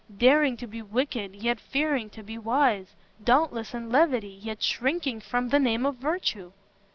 daring 0.17 0.57
to 0.57 0.65
be 0.65 0.81
wicked, 0.81 1.35
yet 1.35 1.59
fearing 1.59 2.09
to 2.09 2.23
be 2.23 2.35
wise; 2.35 2.95
dauntless 3.23 3.71
in 3.75 3.87
levity, 3.91 4.39
yet 4.41 4.63
shrinking 4.63 5.19
from 5.19 5.49
the 5.49 5.59
name 5.59 5.85
of 5.85 5.95
virtue!" 5.97 6.51